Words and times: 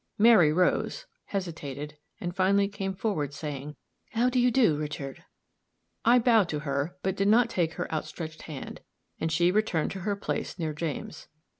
Mary 0.17 0.51
rose, 0.51 1.05
hesitated, 1.25 1.95
and 2.19 2.35
finally 2.35 2.67
came 2.67 2.95
forward, 2.95 3.35
saying, 3.35 3.75
"How 4.13 4.31
do 4.31 4.39
you 4.39 4.49
do, 4.49 4.75
Richard?" 4.75 5.25
I 6.03 6.17
bowed 6.17 6.49
to 6.49 6.61
her, 6.61 6.97
but 7.03 7.15
did 7.15 7.27
not 7.27 7.51
take 7.51 7.73
her 7.73 7.85
outstretched 7.91 8.41
hand, 8.49 8.81
and 9.19 9.31
she 9.31 9.51
returned 9.51 9.91
to 9.91 9.99
her 9.99 10.15
place 10.15 10.57
near 10.57 10.73
James. 10.73 11.27